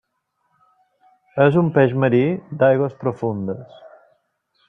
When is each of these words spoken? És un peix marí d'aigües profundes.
És 1.45 1.59
un 1.61 1.69
peix 1.75 1.93
marí 2.05 2.23
d'aigües 2.63 2.99
profundes. 3.05 3.79